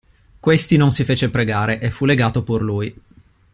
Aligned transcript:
Questi 0.39 0.77
non 0.77 0.91
si 0.91 1.03
fece 1.03 1.29
pregare, 1.29 1.79
e 1.79 1.91
fu 1.91 2.05
legato 2.05 2.41
pur 2.41 2.63
lui. 2.63 3.01